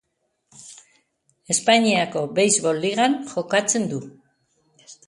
[1.55, 4.03] Espainiako Beisbol Ligan jokatzen du.